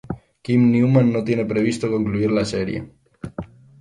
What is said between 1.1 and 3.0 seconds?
no tiene previsto concluir la serie.